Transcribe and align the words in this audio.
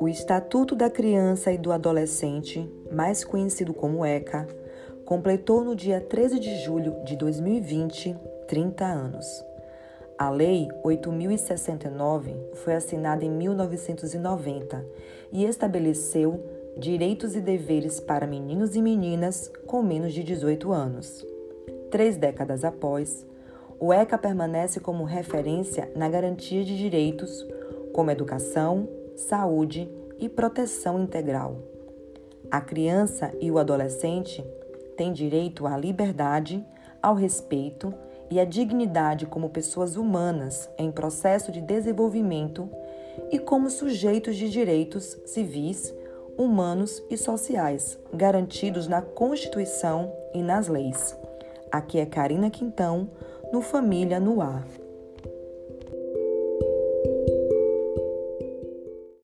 O 0.00 0.08
Estatuto 0.08 0.74
da 0.74 0.90
Criança 0.90 1.52
e 1.52 1.58
do 1.58 1.72
Adolescente, 1.72 2.70
mais 2.90 3.24
conhecido 3.24 3.74
como 3.74 4.04
ECA, 4.04 4.46
completou 5.04 5.64
no 5.64 5.76
dia 5.76 6.00
13 6.00 6.38
de 6.38 6.64
julho 6.64 7.02
de 7.04 7.16
2020 7.16 8.16
30 8.48 8.84
anos. 8.84 9.44
A 10.18 10.30
Lei 10.30 10.68
8069 10.84 12.34
foi 12.54 12.74
assinada 12.74 13.24
em 13.24 13.30
1990 13.30 14.86
e 15.32 15.44
estabeleceu 15.44 16.40
direitos 16.76 17.34
e 17.34 17.40
deveres 17.40 18.00
para 18.00 18.26
meninos 18.26 18.76
e 18.76 18.82
meninas 18.82 19.50
com 19.66 19.82
menos 19.82 20.12
de 20.12 20.22
18 20.22 20.72
anos. 20.72 21.26
Três 21.90 22.16
décadas 22.16 22.64
após, 22.64 23.26
o 23.84 23.92
ECA 23.92 24.16
permanece 24.16 24.78
como 24.78 25.02
referência 25.02 25.90
na 25.96 26.08
garantia 26.08 26.62
de 26.64 26.78
direitos 26.78 27.44
como 27.92 28.12
educação, 28.12 28.88
saúde 29.16 29.90
e 30.20 30.28
proteção 30.28 31.02
integral. 31.02 31.56
A 32.48 32.60
criança 32.60 33.32
e 33.40 33.50
o 33.50 33.58
adolescente 33.58 34.40
têm 34.96 35.12
direito 35.12 35.66
à 35.66 35.76
liberdade, 35.76 36.64
ao 37.02 37.16
respeito 37.16 37.92
e 38.30 38.38
à 38.38 38.44
dignidade 38.44 39.26
como 39.26 39.50
pessoas 39.50 39.96
humanas 39.96 40.70
em 40.78 40.92
processo 40.92 41.50
de 41.50 41.60
desenvolvimento 41.60 42.70
e 43.32 43.38
como 43.40 43.68
sujeitos 43.68 44.36
de 44.36 44.48
direitos 44.48 45.18
civis, 45.26 45.92
humanos 46.38 47.02
e 47.10 47.16
sociais, 47.16 47.98
garantidos 48.14 48.86
na 48.86 49.02
Constituição 49.02 50.12
e 50.32 50.40
nas 50.40 50.68
leis. 50.68 51.18
Aqui 51.72 51.98
é 51.98 52.06
Karina 52.06 52.48
Quintão, 52.48 53.08
no 53.52 53.60
Família 53.60 54.18
no 54.18 54.40
Ar. 54.40 54.81